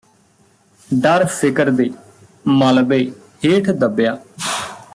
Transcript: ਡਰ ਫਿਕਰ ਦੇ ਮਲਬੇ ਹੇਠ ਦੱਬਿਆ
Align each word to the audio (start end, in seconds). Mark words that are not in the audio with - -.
ਡਰ 0.89 1.25
ਫਿਕਰ 1.25 1.69
ਦੇ 1.69 1.89
ਮਲਬੇ 2.47 2.99
ਹੇਠ 3.45 3.69
ਦੱਬਿਆ 3.71 4.17